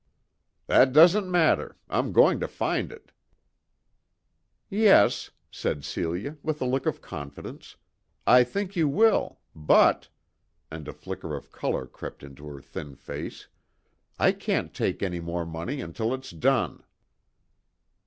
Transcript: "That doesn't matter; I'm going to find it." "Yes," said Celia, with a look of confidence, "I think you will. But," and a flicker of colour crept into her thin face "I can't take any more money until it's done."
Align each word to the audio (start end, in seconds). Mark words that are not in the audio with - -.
"That 0.65 0.93
doesn't 0.93 1.29
matter; 1.29 1.77
I'm 1.87 2.11
going 2.11 2.39
to 2.39 2.47
find 2.47 2.91
it." 2.91 3.11
"Yes," 4.67 5.29
said 5.51 5.85
Celia, 5.85 6.37
with 6.41 6.59
a 6.59 6.65
look 6.65 6.87
of 6.87 7.01
confidence, 7.03 7.75
"I 8.25 8.43
think 8.43 8.75
you 8.75 8.87
will. 8.87 9.41
But," 9.55 10.07
and 10.71 10.87
a 10.87 10.93
flicker 10.93 11.35
of 11.35 11.51
colour 11.51 11.85
crept 11.85 12.23
into 12.23 12.47
her 12.47 12.61
thin 12.63 12.95
face 12.95 13.47
"I 14.17 14.31
can't 14.31 14.73
take 14.73 15.03
any 15.03 15.19
more 15.19 15.45
money 15.45 15.81
until 15.81 16.15
it's 16.15 16.31
done." 16.31 16.81